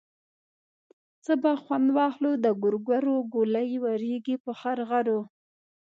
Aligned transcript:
څه 1.25 1.33
به 1.41 1.51
خوند 1.63 1.87
واخلو 1.97 2.31
د 2.43 2.45
ګورګورو 2.63 3.15
ګولۍ 3.33 3.69
ورېږي 3.83 4.35
په 4.43 4.51
هر 4.61 4.77
غرو. 4.89 5.19